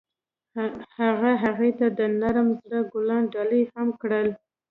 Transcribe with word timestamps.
هغه 1.01 1.31
هغې 1.43 1.71
ته 1.79 1.87
د 1.99 1.99
نرم 2.19 2.47
زړه 2.61 2.79
ګلان 2.91 3.23
ډالۍ 3.33 3.63
هم 3.73 3.87
کړل. 4.01 4.27